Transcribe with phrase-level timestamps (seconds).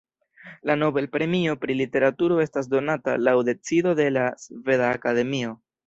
[0.69, 5.59] La Nobel-premio pri literaturo estas donata laŭ decido de la Sveda Akademio.